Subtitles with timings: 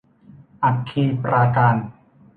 [0.63, 1.75] อัคคีปราการ